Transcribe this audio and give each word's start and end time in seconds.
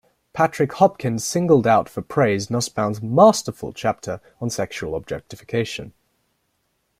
Patrick 0.33 0.73
Hopkins 0.73 1.23
singled 1.23 1.67
out 1.67 1.87
for 1.87 2.01
praise 2.01 2.49
Nussbaum's 2.49 3.03
"masterful" 3.03 3.71
chapter 3.71 4.19
on 4.39 4.49
sexual 4.49 4.95
objectification. 4.95 5.93